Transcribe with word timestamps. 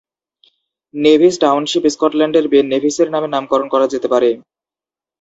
Nevis 0.93 1.35
township 1.43 1.83
স্কটল্যান্ডের 1.93 2.45
Ben 2.51 2.65
নেভিসের 2.69 3.07
নামে 3.13 3.27
নামকরণ 3.29 3.67
করা 3.73 3.85
যেতে 3.93 4.07
পারে। 4.13 4.29